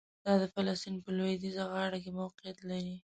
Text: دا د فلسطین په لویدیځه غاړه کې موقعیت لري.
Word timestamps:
دا 0.25 0.33
د 0.41 0.43
فلسطین 0.53 0.95
په 1.03 1.09
لویدیځه 1.17 1.63
غاړه 1.71 1.97
کې 2.03 2.11
موقعیت 2.19 2.57
لري. 2.69 2.95